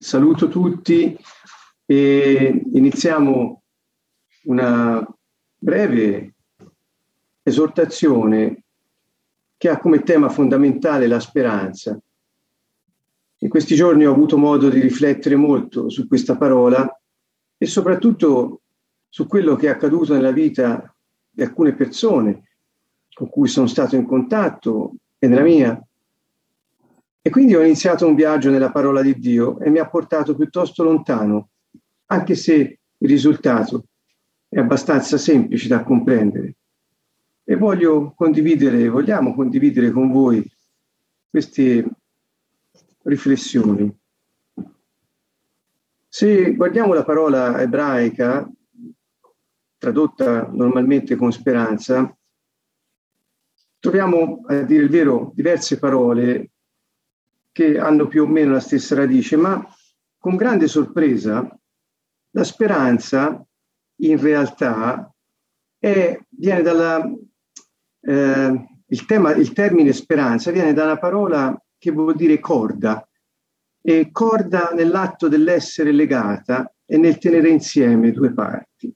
[0.00, 1.18] Saluto tutti
[1.84, 3.62] e iniziamo
[4.44, 5.04] una
[5.56, 6.34] breve
[7.42, 8.62] esortazione
[9.56, 11.98] che ha come tema fondamentale la speranza.
[13.38, 16.88] In questi giorni ho avuto modo di riflettere molto su questa parola
[17.56, 18.60] e soprattutto
[19.08, 20.94] su quello che è accaduto nella vita
[21.28, 22.50] di alcune persone
[23.12, 25.87] con cui sono stato in contatto e nella mia.
[27.20, 30.82] E quindi ho iniziato un viaggio nella parola di Dio e mi ha portato piuttosto
[30.82, 31.50] lontano,
[32.06, 33.84] anche se il risultato
[34.48, 36.54] è abbastanza semplice da comprendere.
[37.44, 40.44] E voglio condividere, vogliamo condividere con voi
[41.28, 41.84] queste
[43.02, 43.94] riflessioni.
[46.08, 48.50] Se guardiamo la parola ebraica,
[49.76, 52.14] tradotta normalmente con speranza,
[53.78, 56.50] troviamo, a dire il vero, diverse parole
[57.52, 59.66] che hanno più o meno la stessa radice, ma
[60.18, 61.48] con grande sorpresa
[62.30, 63.44] la speranza
[64.00, 65.12] in realtà
[65.78, 67.12] è, viene dalla...
[68.00, 73.06] Eh, il, tema, il termine speranza viene da una parola che vuol dire corda,
[73.80, 78.94] e corda nell'atto dell'essere legata e nel tenere insieme due parti.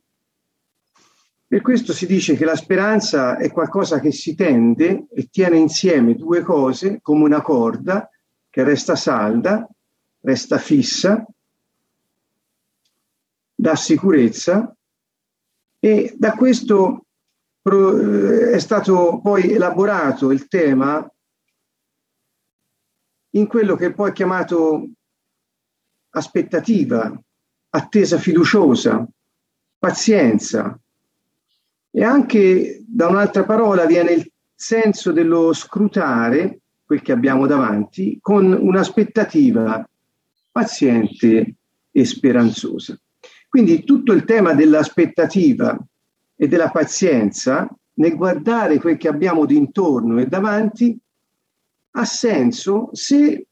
[1.47, 6.15] Per questo si dice che la speranza è qualcosa che si tende e tiene insieme
[6.15, 8.09] due cose come una corda
[8.53, 9.67] che resta salda,
[10.21, 11.27] resta fissa,
[13.55, 14.77] dà sicurezza
[15.79, 17.07] e da questo
[17.63, 21.11] è stato poi elaborato il tema
[23.31, 24.87] in quello che poi è chiamato
[26.11, 27.19] aspettativa,
[27.71, 29.09] attesa fiduciosa,
[29.79, 30.79] pazienza,
[31.91, 36.62] e anche da un'altra parola viene il senso dello scrutare
[36.93, 39.89] quel che abbiamo davanti con un'aspettativa
[40.51, 41.55] paziente
[41.91, 42.99] e speranzosa.
[43.49, 45.79] Quindi tutto il tema dell'aspettativa
[46.37, 50.99] e della pazienza nel guardare quel che abbiamo d'intorno e davanti
[51.95, 53.47] ha senso se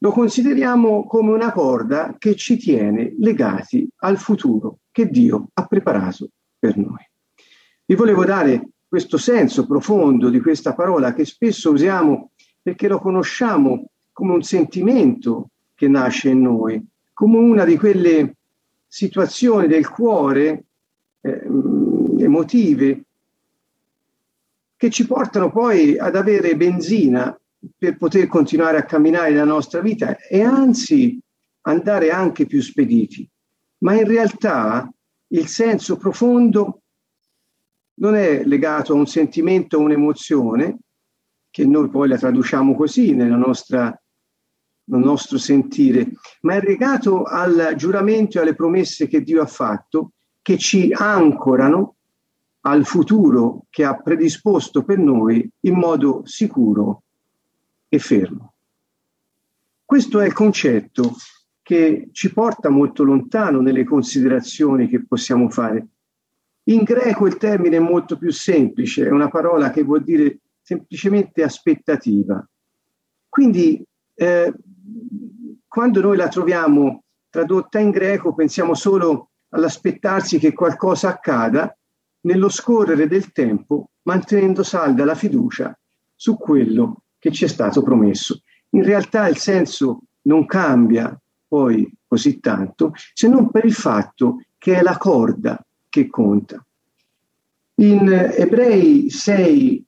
[0.00, 6.28] lo consideriamo come una corda che ci tiene legati al futuro che Dio ha preparato
[6.56, 7.04] per noi.
[7.84, 12.30] Vi volevo dare questo senso profondo di questa parola che spesso usiamo
[12.68, 18.36] perché lo conosciamo come un sentimento che nasce in noi, come una di quelle
[18.86, 20.64] situazioni del cuore
[21.22, 21.46] eh,
[22.18, 23.04] emotive
[24.76, 27.34] che ci portano poi ad avere benzina
[27.74, 31.18] per poter continuare a camminare nella nostra vita e anzi
[31.62, 33.26] andare anche più spediti.
[33.78, 34.92] Ma in realtà
[35.28, 36.82] il senso profondo
[37.94, 40.76] non è legato a un sentimento o un'emozione,
[41.50, 43.84] che noi poi la traduciamo così nella nostra,
[44.84, 50.12] nel nostro sentire, ma è legato al giuramento e alle promesse che Dio ha fatto,
[50.42, 51.96] che ci ancorano
[52.62, 57.02] al futuro che ha predisposto per noi in modo sicuro
[57.88, 58.54] e fermo.
[59.84, 61.14] Questo è il concetto
[61.62, 65.86] che ci porta molto lontano nelle considerazioni che possiamo fare.
[66.64, 71.42] In greco il termine è molto più semplice, è una parola che vuol dire semplicemente
[71.42, 72.46] aspettativa.
[73.26, 73.82] Quindi
[74.14, 74.52] eh,
[75.66, 81.74] quando noi la troviamo tradotta in greco pensiamo solo all'aspettarsi che qualcosa accada
[82.20, 85.74] nello scorrere del tempo, mantenendo salda la fiducia
[86.14, 88.42] su quello che ci è stato promesso.
[88.70, 94.76] In realtà il senso non cambia poi così tanto se non per il fatto che
[94.76, 96.62] è la corda che conta.
[97.76, 98.06] In
[98.36, 99.86] Ebrei 6,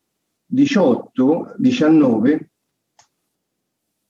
[0.52, 2.50] 18, 19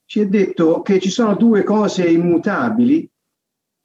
[0.07, 3.09] ci è detto che ci sono due cose immutabili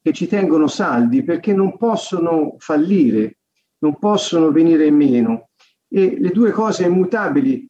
[0.01, 3.39] che ci tengono saldi perché non possono fallire,
[3.79, 5.49] non possono venire meno.
[5.88, 7.69] E le due cose immutabili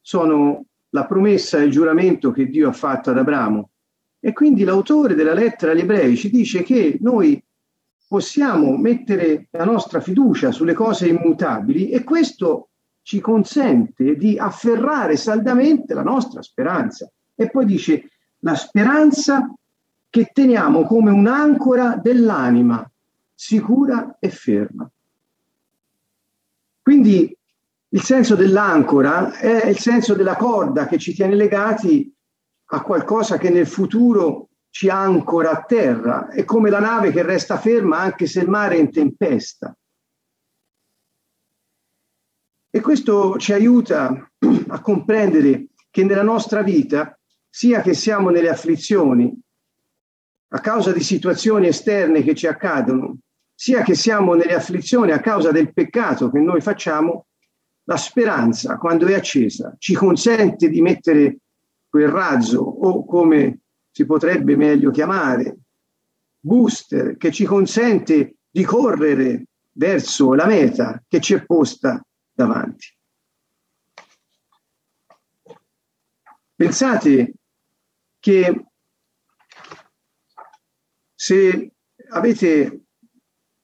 [0.00, 3.70] sono la promessa e il giuramento che Dio ha fatto ad Abramo.
[4.18, 7.40] E quindi l'autore della lettera agli ebrei ci dice che noi
[8.08, 12.70] possiamo mettere la nostra fiducia sulle cose immutabili e questo
[13.04, 17.08] ci consente di afferrare saldamente la nostra speranza.
[17.34, 18.08] E poi dice
[18.38, 19.54] la speranza
[20.08, 22.90] che teniamo come un'ancora dell'anima,
[23.34, 24.90] sicura e ferma.
[26.80, 27.36] Quindi
[27.88, 32.10] il senso dell'ancora è il senso della corda che ci tiene legati
[32.66, 37.58] a qualcosa che nel futuro ci ancora a terra, è come la nave che resta
[37.58, 39.76] ferma anche se il mare è in tempesta.
[42.76, 44.28] E questo ci aiuta
[44.66, 47.16] a comprendere che nella nostra vita,
[47.48, 49.32] sia che siamo nelle afflizioni,
[50.48, 53.18] a causa di situazioni esterne che ci accadono,
[53.54, 57.26] sia che siamo nelle afflizioni a causa del peccato che noi facciamo,
[57.84, 61.36] la speranza, quando è accesa, ci consente di mettere
[61.88, 63.60] quel razzo o come
[63.92, 65.58] si potrebbe meglio chiamare,
[66.40, 72.04] booster, che ci consente di correre verso la meta che ci è posta
[72.34, 72.86] davanti.
[76.56, 77.34] Pensate
[78.18, 78.66] che
[81.14, 81.72] se
[82.10, 82.84] avete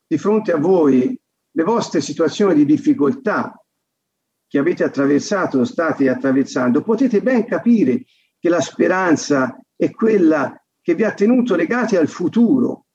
[0.06, 1.18] di fronte a voi
[1.52, 3.54] le vostre situazioni di difficoltà
[4.46, 8.04] che avete attraversato o state attraversando, potete ben capire
[8.38, 12.86] che la speranza è quella che vi ha tenuto legati al futuro.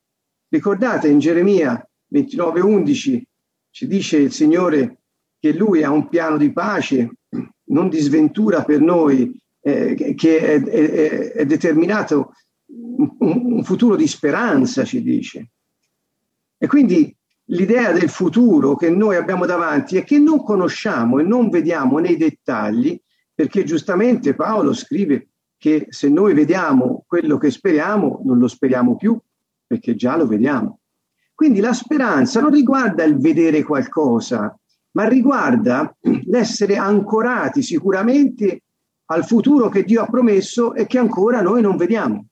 [0.50, 3.22] Ricordate in Geremia 29:11
[3.70, 5.04] ci dice il Signore
[5.40, 7.12] che Lui ha un piano di pace,
[7.66, 12.34] non di sventura per noi, eh, che è, è, è determinato
[12.68, 15.50] un, un futuro di speranza, ci dice.
[16.58, 17.16] E quindi
[17.50, 22.18] l'idea del futuro che noi abbiamo davanti è che non conosciamo e non vediamo nei
[22.18, 23.00] dettagli,
[23.34, 29.20] perché giustamente Paolo scrive che se noi vediamo quello che speriamo, non lo speriamo più,
[29.66, 30.80] perché già lo vediamo.
[31.34, 34.58] Quindi la speranza non riguarda il vedere qualcosa,
[34.96, 35.96] ma riguarda
[36.26, 38.64] l'essere ancorati sicuramente
[39.06, 42.28] al futuro che Dio ha promesso e che ancora noi non vediamo.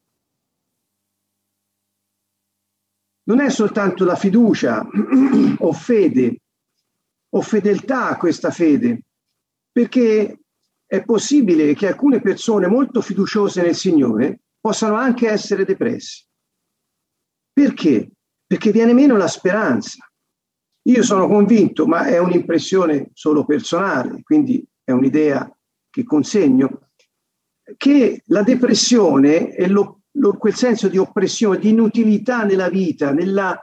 [3.26, 4.84] non è soltanto la fiducia
[5.60, 6.40] o fede
[7.36, 9.02] o fedeltà a questa fede,
[9.72, 10.40] perché
[10.86, 16.26] è possibile che alcune persone molto fiduciose nel Signore possano anche essere depresse.
[17.52, 18.12] Perché?
[18.46, 20.08] Perché viene meno la speranza.
[20.84, 25.50] Io sono convinto, ma è un'impressione solo personale, quindi è un'idea
[25.90, 26.90] che consegno,
[27.78, 33.58] che la depressione è l'opposto lo, quel senso di oppressione, di inutilità nella vita, nella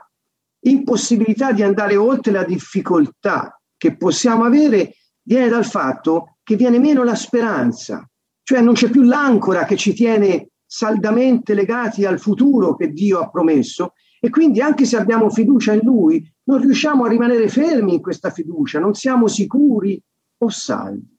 [0.63, 7.03] impossibilità di andare oltre la difficoltà che possiamo avere, viene dal fatto che viene meno
[7.03, 8.07] la speranza,
[8.43, 13.29] cioè non c'è più l'ancora che ci tiene saldamente legati al futuro che Dio ha
[13.29, 18.01] promesso e quindi anche se abbiamo fiducia in Lui, non riusciamo a rimanere fermi in
[18.01, 20.01] questa fiducia, non siamo sicuri
[20.39, 21.17] o salvi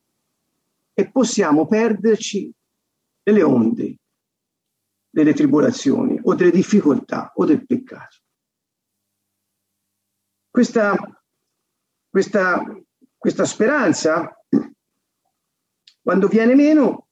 [0.92, 2.52] e possiamo perderci
[3.22, 3.98] nelle onde
[5.08, 8.16] delle tribolazioni o delle difficoltà o del peccato.
[10.50, 10.94] Questa,
[12.10, 12.62] questa,
[13.16, 14.36] questa speranza,
[16.02, 17.08] quando viene meno,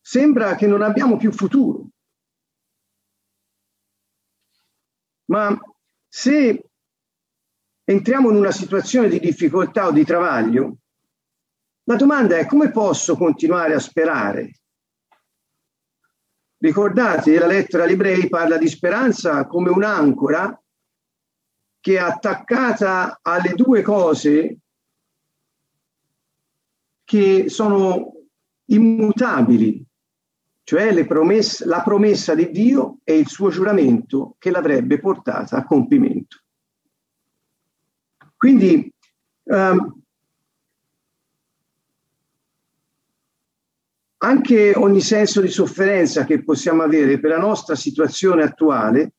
[0.00, 1.88] sembra che non abbiamo più futuro.
[5.26, 5.54] Ma
[6.08, 6.70] se
[7.84, 10.76] entriamo in una situazione di difficoltà o di travaglio,
[11.84, 14.52] la domanda è come posso continuare a sperare
[16.64, 20.58] Ricordate, la lettera agli ebrei parla di speranza come un'ancora
[21.78, 24.60] che è attaccata alle due cose
[27.04, 28.14] che sono
[28.64, 29.84] immutabili,
[30.62, 36.43] cioè promesse, la promessa di Dio e il suo giuramento che l'avrebbe portata a compimento.
[38.44, 38.92] Quindi
[39.44, 40.02] um,
[44.18, 49.14] anche ogni senso di sofferenza che possiamo avere per la nostra situazione attuale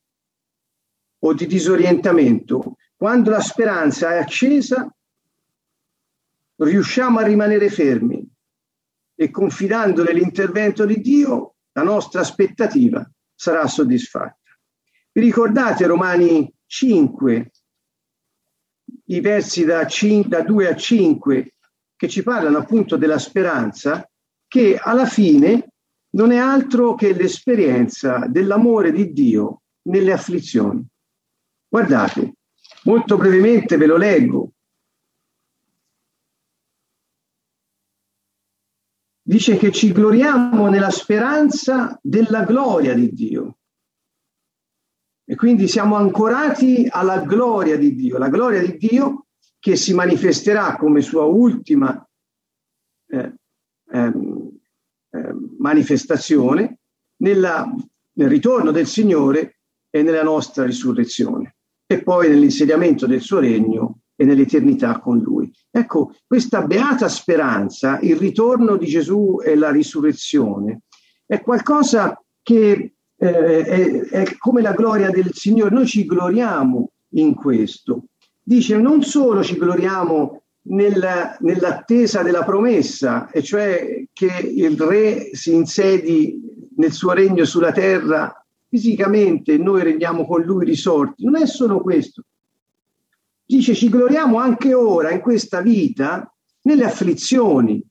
[1.17, 4.95] o di disorientamento, quando la speranza è accesa,
[6.57, 8.23] riusciamo a rimanere fermi
[9.15, 14.37] e confidando nell'intervento di Dio, la nostra aspettativa sarà soddisfatta.
[15.13, 17.49] Vi ricordate Romani 5,
[19.05, 21.53] i versi da, 5, da 2 a 5,
[21.95, 24.07] che ci parlano appunto della speranza?
[24.47, 25.71] che alla fine
[26.11, 30.81] non è altro che l'esperienza dell'amore di Dio nelle afflizioni.
[31.67, 32.35] Guardate,
[32.83, 34.51] molto brevemente ve lo leggo.
[39.27, 43.57] Dice che ci gloriamo nella speranza della gloria di Dio.
[45.25, 49.25] E quindi siamo ancorati alla gloria di Dio, la gloria di Dio
[49.59, 52.07] che si manifesterà come sua ultima
[53.07, 53.33] eh,
[53.91, 54.51] ehm,
[55.57, 56.79] manifestazione
[57.17, 57.73] nella,
[58.13, 59.57] nel ritorno del Signore
[59.89, 61.55] e nella nostra risurrezione
[61.87, 65.51] e poi nell'insediamento del suo regno e nell'eternità con lui.
[65.71, 70.81] Ecco, questa beata speranza, il ritorno di Gesù e la risurrezione,
[71.25, 75.73] è qualcosa che eh, è, è, come la gloria del Signore.
[75.73, 78.05] Noi ci gloriamo in questo.
[78.41, 85.53] Dice, non solo ci gloriamo nella, nell'attesa della promessa, e cioè che il re si
[85.53, 86.39] insedi
[86.77, 88.33] nel suo regno sulla terra
[88.67, 91.23] fisicamente noi rendiamo con lui risorti.
[91.23, 92.23] Non è solo questo.
[93.45, 96.29] Dice ci gloriamo anche ora in questa vita
[96.63, 97.81] nelle afflizioni,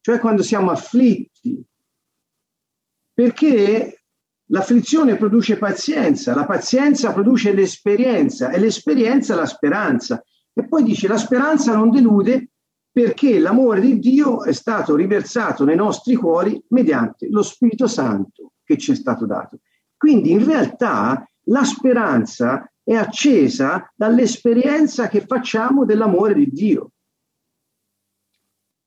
[0.00, 1.62] cioè quando siamo afflitti,
[3.12, 4.01] perché
[4.52, 10.22] l'afflizione produce pazienza, la pazienza produce l'esperienza e l'esperienza la speranza.
[10.52, 12.48] E poi dice la speranza non delude
[12.90, 18.76] perché l'amore di Dio è stato riversato nei nostri cuori mediante lo Spirito Santo che
[18.76, 19.60] ci è stato dato.
[19.96, 26.90] Quindi in realtà la speranza è accesa dall'esperienza che facciamo dell'amore di Dio.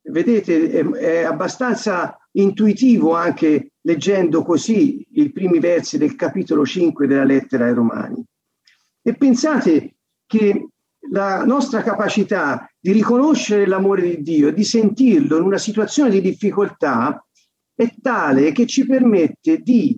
[0.04, 7.24] Vedete, è, è abbastanza intuitivo anche leggendo così i primi versi del capitolo 5 della
[7.24, 8.24] lettera ai Romani.
[9.02, 10.70] E pensate che
[11.12, 16.22] la nostra capacità di riconoscere l'amore di Dio e di sentirlo in una situazione di
[16.22, 17.24] difficoltà
[17.76, 19.96] è tale che ci permette di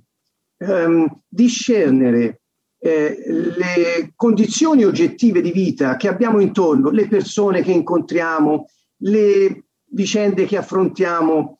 [0.58, 2.42] ehm, discernere
[2.80, 8.66] eh, le condizioni oggettive di vita che abbiamo intorno, le persone che incontriamo,
[9.04, 11.57] le vicende che affrontiamo,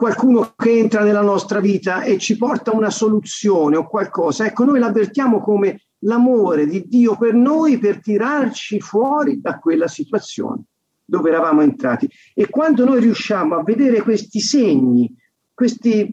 [0.00, 4.46] qualcuno che entra nella nostra vita e ci porta una soluzione o qualcosa.
[4.46, 10.62] Ecco, noi l'avvertiamo come l'amore di Dio per noi per tirarci fuori da quella situazione
[11.04, 12.08] dove eravamo entrati.
[12.32, 15.14] E quando noi riusciamo a vedere questi segni,
[15.52, 16.10] questi,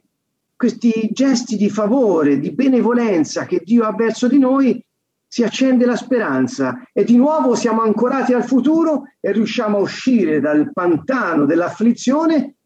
[0.53, 4.83] questi gesti di favore, di benevolenza che Dio ha verso di noi,
[5.25, 10.41] si accende la speranza e di nuovo siamo ancorati al futuro e riusciamo a uscire
[10.41, 12.56] dal pantano dell'afflizione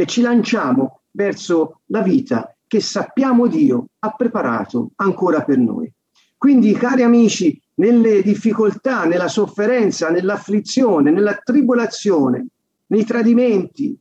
[0.00, 5.92] e ci lanciamo verso la vita che sappiamo Dio ha preparato ancora per noi.
[6.38, 12.46] Quindi, cari amici, nelle difficoltà, nella sofferenza, nell'afflizione, nella tribolazione,
[12.86, 13.94] nei tradimenti,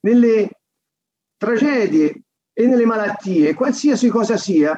[0.00, 0.50] nelle
[1.36, 2.22] tragedie
[2.52, 4.76] e nelle malattie, qualsiasi cosa sia,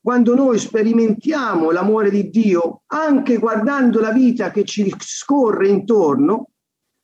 [0.00, 6.48] quando noi sperimentiamo l'amore di Dio, anche guardando la vita che ci scorre intorno,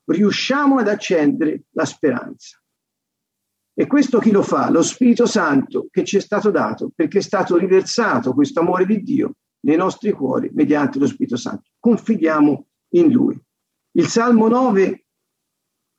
[0.07, 2.63] riusciamo ad accendere la speranza.
[3.75, 4.71] E questo chi lo fa?
[4.71, 9.03] Lo Spirito Santo che ci è stato dato, perché è stato riversato questo amore di
[9.03, 11.71] Dio nei nostri cuori mediante lo Spirito Santo.
[11.79, 13.39] Confidiamo in Lui.
[13.93, 15.05] Il Salmo 9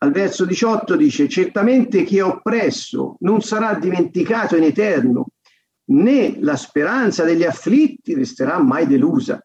[0.04, 5.28] al verso 18 dice, certamente chi è oppresso non sarà dimenticato in eterno,
[5.86, 9.42] né la speranza degli afflitti resterà mai delusa.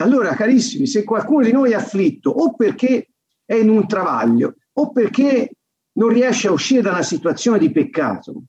[0.00, 3.10] Allora, carissimi, se qualcuno di noi è afflitto o perché
[3.48, 5.52] è in un travaglio o perché
[5.92, 8.42] non riesce a uscire da una situazione di peccato,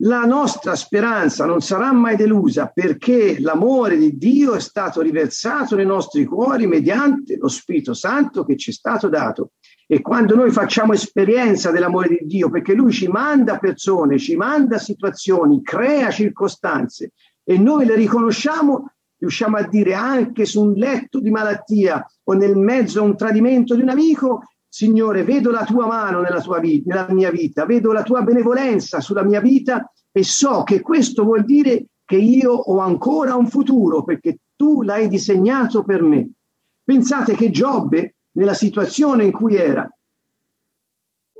[0.00, 5.86] la nostra speranza non sarà mai delusa perché l'amore di Dio è stato riversato nei
[5.86, 9.52] nostri cuori mediante lo Spirito Santo che ci è stato dato.
[9.86, 14.76] E quando noi facciamo esperienza dell'amore di Dio, perché Lui ci manda persone, ci manda
[14.76, 17.12] situazioni, crea circostanze
[17.42, 22.56] e noi le riconosciamo, riusciamo a dire anche su un letto di malattia o nel
[22.56, 26.94] mezzo a un tradimento di un amico, Signore, vedo la tua mano nella, tua vita,
[26.94, 31.44] nella mia vita, vedo la tua benevolenza sulla mia vita e so che questo vuol
[31.44, 36.30] dire che io ho ancora un futuro perché tu l'hai disegnato per me.
[36.84, 39.88] Pensate che Giobbe, nella situazione in cui era,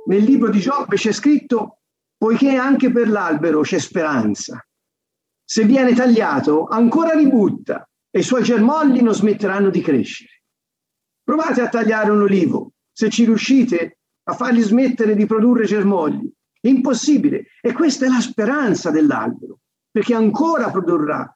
[0.07, 1.79] nel libro di Giobbe c'è scritto,
[2.17, 4.66] poiché anche per l'albero c'è speranza.
[5.49, 10.41] Se viene tagliato, ancora ributta e i suoi germogli non smetteranno di crescere.
[11.23, 16.29] Provate a tagliare un olivo, se ci riuscite a fargli smettere di produrre germogli.
[16.63, 17.45] Impossibile.
[17.61, 21.33] E questa è la speranza dell'albero, perché ancora produrrà.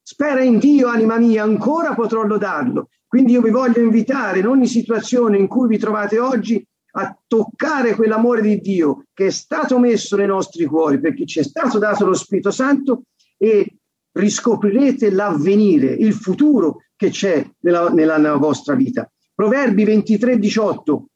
[0.00, 2.90] Spera in Dio, anima mia, ancora potrò lodarlo.
[3.08, 7.96] Quindi io vi voglio invitare in ogni situazione in cui vi trovate oggi a toccare
[7.96, 12.04] quell'amore di Dio che è stato messo nei nostri cuori, perché ci è stato dato
[12.04, 13.02] lo Spirito Santo
[13.38, 13.78] e
[14.12, 19.10] riscoprirete l'avvenire, il futuro che c'è nella, nella, vostra vita.
[19.34, 21.06] Proverbi 23, 18.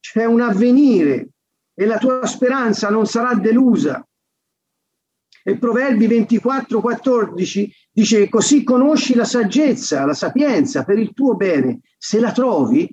[0.00, 1.28] C'è un avvenire
[1.74, 4.06] e la tua speranza non sarà delusa.
[5.44, 11.80] E Proverbi 24, 14 dice così conosci la saggezza, la sapienza per il tuo bene.
[11.96, 12.92] Se la trovi,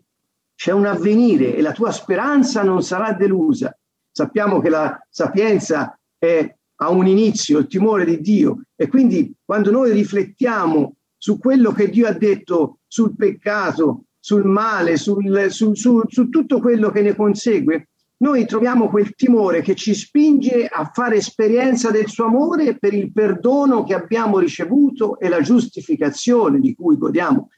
[0.55, 3.75] c'è un avvenire e la tua speranza non sarà delusa.
[4.11, 9.71] Sappiamo che la sapienza è, ha un inizio, il timore di Dio e quindi quando
[9.71, 16.01] noi riflettiamo su quello che Dio ha detto sul peccato, sul male, sul, su, su,
[16.07, 17.89] su tutto quello che ne consegue,
[18.21, 23.11] noi troviamo quel timore che ci spinge a fare esperienza del suo amore per il
[23.11, 27.49] perdono che abbiamo ricevuto e la giustificazione di cui godiamo.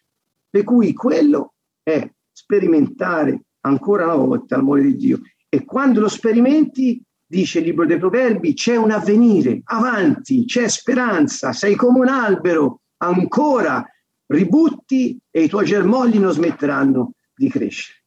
[0.49, 5.19] Per cui quello è sperimentare ancora una volta l'amore di Dio.
[5.49, 7.01] E quando lo sperimenti
[7.31, 12.81] dice il libro dei proverbi, c'è un avvenire, avanti, c'è speranza, sei come un albero,
[12.97, 13.85] ancora
[14.25, 17.99] ributti e i tuoi germogli non smetteranno di crescere.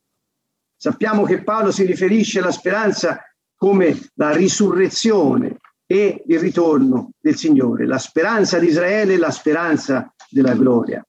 [0.77, 3.19] Sappiamo che Paolo si riferisce alla speranza
[3.57, 10.13] come la risurrezione e il ritorno del Signore, la speranza di Israele e la speranza
[10.29, 11.03] della gloria.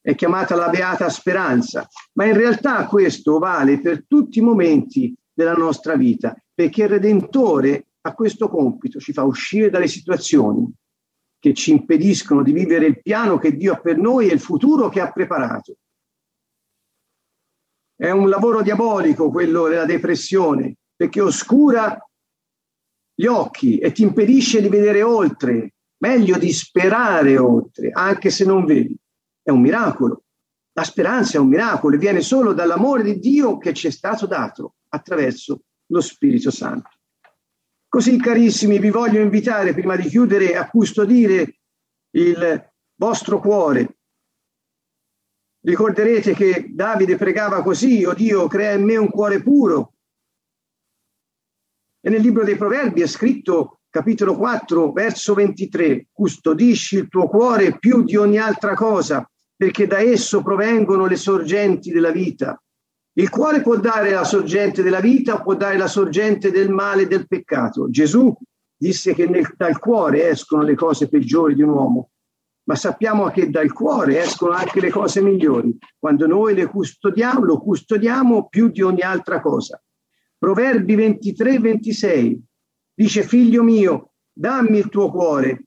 [0.00, 5.54] È chiamata la beata speranza, ma in realtà questo vale per tutti i momenti della
[5.54, 10.70] nostra vita, perché il Redentore a questo compito ci fa uscire dalle situazioni
[11.38, 14.88] che ci impediscono di vivere il piano che Dio ha per noi e il futuro
[14.88, 15.76] che ha preparato.
[17.96, 21.96] È un lavoro diabolico quello della depressione, perché oscura
[23.14, 28.64] gli occhi e ti impedisce di vedere oltre, meglio di sperare oltre, anche se non
[28.64, 28.96] vedi.
[29.42, 30.22] È un miracolo.
[30.74, 34.26] La speranza è un miracolo e viene solo dall'amore di Dio che ci è stato
[34.26, 36.90] dato attraverso lo Spirito Santo.
[37.86, 41.60] Così, carissimi, vi voglio invitare, prima di chiudere, a custodire
[42.12, 43.98] il vostro cuore.
[45.60, 49.92] Ricorderete che Davide pregava così, o Dio, crea in me un cuore puro.
[52.00, 57.78] E nel libro dei Proverbi è scritto, capitolo 4, verso 23, custodisci il tuo cuore
[57.78, 62.60] più di ogni altra cosa, perché da esso provengono le sorgenti della vita.
[63.14, 67.02] Il cuore può dare la sorgente della vita o può dare la sorgente del male
[67.02, 67.90] e del peccato.
[67.90, 68.34] Gesù
[68.74, 72.10] disse che nel, dal cuore escono le cose peggiori di un uomo,
[72.64, 75.76] ma sappiamo che dal cuore escono anche le cose migliori.
[75.98, 79.82] Quando noi le custodiamo, lo custodiamo più di ogni altra cosa.
[80.38, 82.42] Proverbi 23, 26
[82.94, 85.64] dice, figlio mio, dammi il tuo cuore.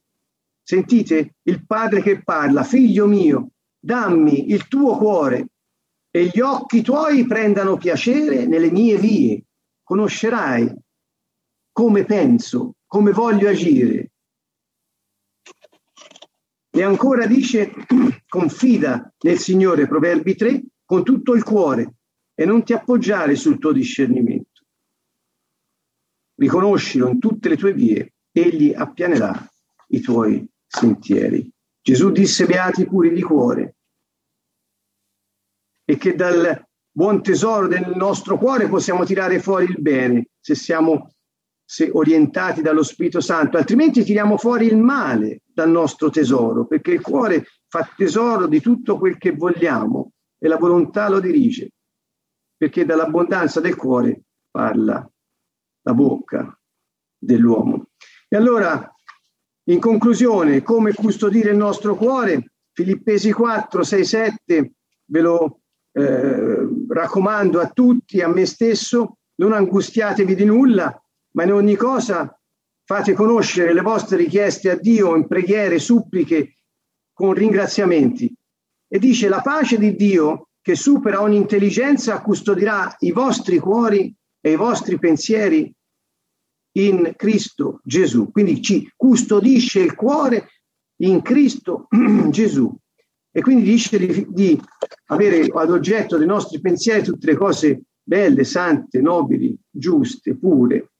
[0.63, 5.49] Sentite il padre che parla, figlio mio, dammi il tuo cuore
[6.15, 9.43] e gli occhi tuoi prendano piacere nelle mie vie.
[9.83, 10.73] Conoscerai
[11.73, 14.11] come penso, come voglio agire.
[16.69, 17.73] E ancora dice,
[18.29, 21.95] confida nel Signore, Proverbi 3, con tutto il cuore
[22.33, 24.63] e non ti appoggiare sul tuo discernimento.
[26.35, 29.51] Riconoscilo in tutte le tue vie, egli appianerà
[29.87, 31.51] i tuoi sentieri.
[31.81, 33.74] Gesù disse, beati puri di cuore,
[35.85, 41.11] e che dal buon tesoro del nostro cuore possiamo tirare fuori il bene se siamo
[41.67, 47.01] se orientati dallo Spirito Santo, altrimenti tiriamo fuori il male dal nostro tesoro, perché il
[47.01, 51.71] cuore fa tesoro di tutto quel che vogliamo e la volontà lo dirige,
[52.55, 54.21] perché dall'abbondanza del cuore
[54.51, 55.09] parla
[55.81, 56.55] la bocca
[57.17, 57.87] dell'uomo.
[58.27, 58.93] E allora,
[59.67, 62.51] in conclusione, come custodire il nostro cuore?
[62.73, 64.71] Filippesi 4, 6, 7,
[65.05, 65.61] ve lo
[65.97, 70.93] eh, raccomando a tutti, a me stesso, non angustiatevi di nulla,
[71.31, 72.37] ma in ogni cosa
[72.83, 76.57] fate conoscere le vostre richieste a Dio in preghiere, suppliche,
[77.13, 78.33] con ringraziamenti.
[78.87, 84.51] E dice la pace di Dio che supera ogni intelligenza custodirà i vostri cuori e
[84.51, 85.73] i vostri pensieri
[86.77, 88.31] in Cristo Gesù.
[88.31, 90.49] Quindi ci custodisce il cuore
[91.03, 91.87] in Cristo
[92.29, 92.75] Gesù.
[93.37, 94.61] E quindi dice di, di
[95.07, 100.91] avere ad oggetto dei nostri pensieri tutte le cose belle, sante, nobili, giuste, pure,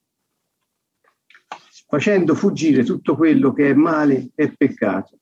[1.88, 5.18] facendo fuggire tutto quello che è male e peccato.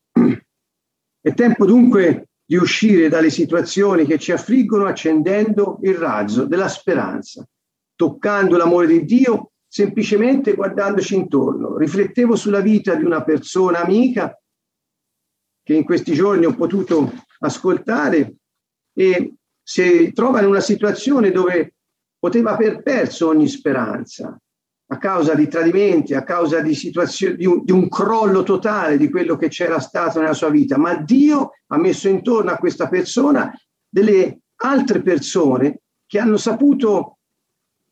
[1.21, 7.47] È tempo dunque di uscire dalle situazioni che ci affliggono accendendo il razzo della speranza,
[7.95, 11.77] toccando l'amore di Dio semplicemente guardandoci intorno.
[11.77, 14.35] Riflettevo sulla vita di una persona amica
[15.63, 18.35] che in questi giorni ho potuto ascoltare
[18.93, 21.75] e si trova in una situazione dove
[22.19, 24.37] poteva aver perso ogni speranza
[24.87, 26.77] a causa di tradimenti, a causa di,
[27.35, 30.95] di, un, di un crollo totale di quello che c'era stato nella sua vita, ma
[30.95, 33.51] Dio ha messo intorno a questa persona
[33.87, 37.17] delle altre persone che hanno saputo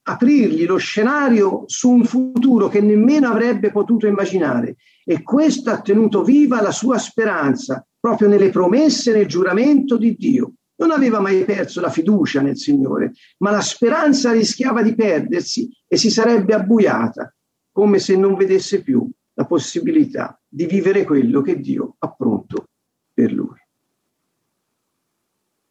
[0.04, 4.78] aprirgli lo scenario su un futuro che nemmeno avrebbe potuto immaginare.
[5.04, 10.16] E questo ha tenuto viva la sua speranza proprio nelle promesse e nel giuramento di
[10.16, 10.54] Dio.
[10.76, 15.96] Non aveva mai perso la fiducia nel Signore, ma la speranza rischiava di perdersi e
[15.98, 17.32] si sarebbe abbuiata,
[17.72, 22.66] come se non vedesse più la possibilità di vivere quello che Dio ha pronto
[23.14, 23.60] per lui.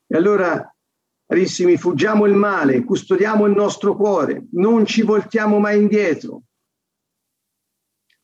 [0.06, 0.72] E allora
[1.30, 6.42] Carissimi, fuggiamo il male, custodiamo il nostro cuore, non ci voltiamo mai indietro.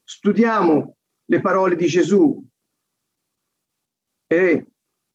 [0.03, 2.45] Studiamo le parole di Gesù
[4.27, 4.67] e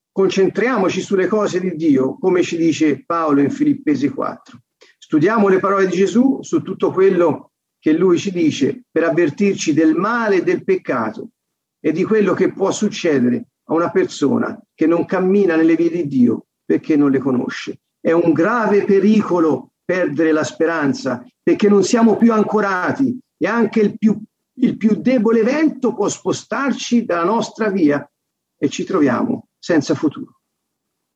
[0.10, 4.58] concentriamoci sulle cose di Dio, come ci dice Paolo in Filippesi 4.
[4.98, 9.96] Studiamo le parole di Gesù su tutto quello che lui ci dice per avvertirci del
[9.96, 11.32] male e del peccato
[11.78, 16.08] e di quello che può succedere a una persona che non cammina nelle vie di
[16.08, 17.82] Dio perché non le conosce.
[18.00, 23.98] È un grave pericolo perdere la speranza perché non siamo più ancorati e anche il
[23.98, 24.18] più,
[24.54, 28.10] il più debole vento può spostarci dalla nostra via
[28.58, 30.40] e ci troviamo senza futuro.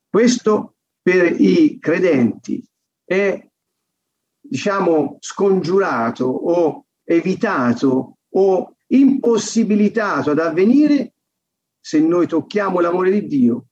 [0.10, 2.62] Questo per i credenti
[3.06, 3.48] è,
[4.42, 11.14] diciamo, scongiurato o evitato o impossibilitato ad avvenire
[11.80, 13.68] se noi tocchiamo l'amore di Dio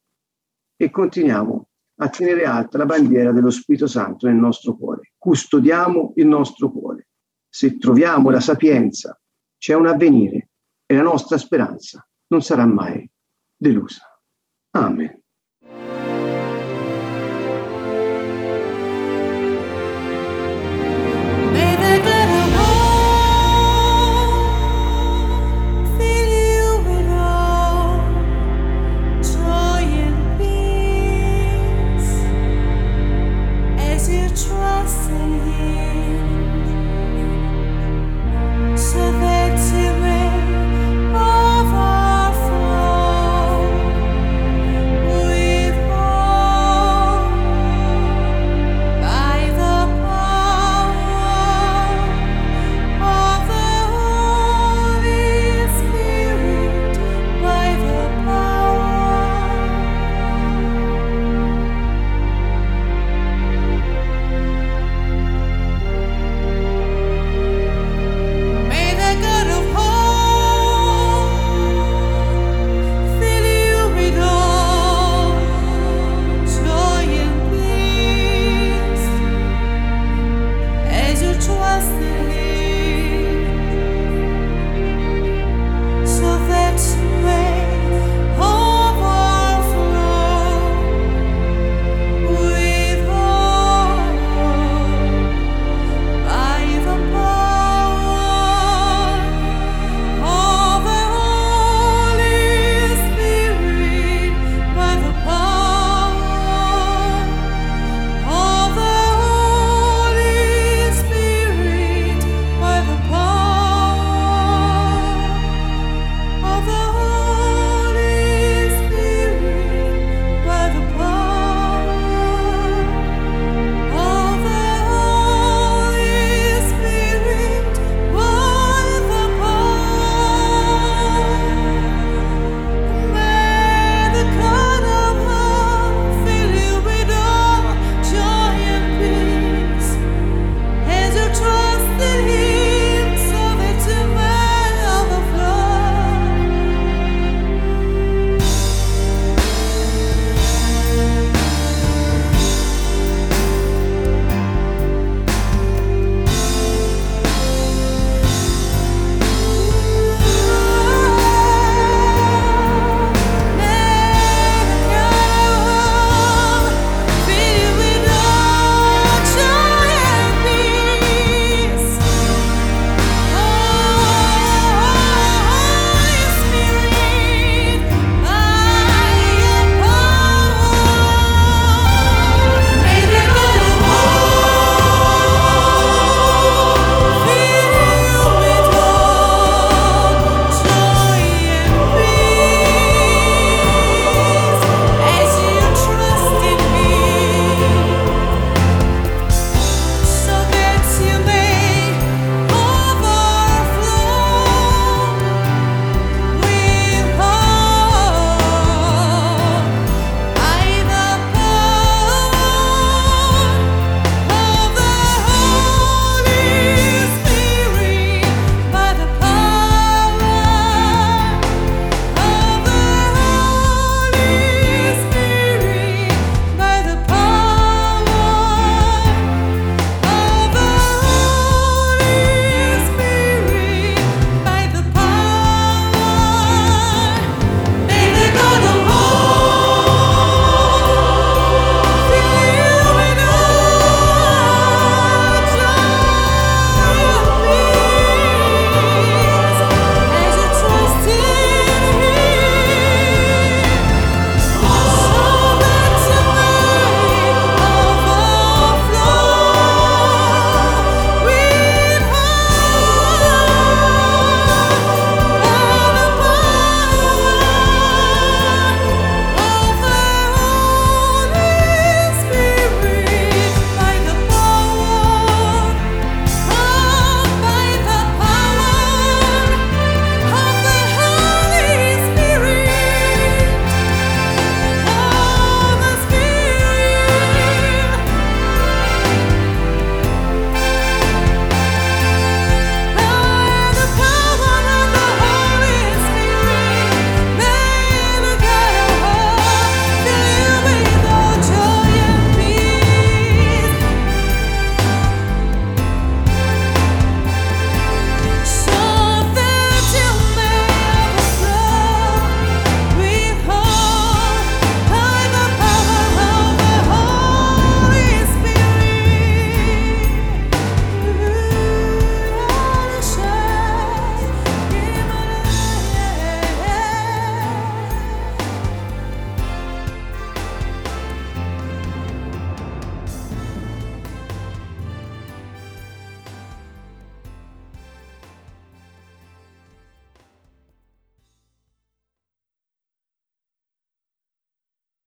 [0.77, 1.67] e continuiamo
[2.03, 5.13] a tenere alta la bandiera dello Spirito Santo nel nostro cuore.
[5.17, 7.07] Custodiamo il nostro cuore.
[7.47, 9.19] Se troviamo la sapienza,
[9.57, 10.49] c'è un avvenire
[10.85, 13.09] e la nostra speranza non sarà mai
[13.55, 14.03] delusa.
[14.71, 15.22] Amen.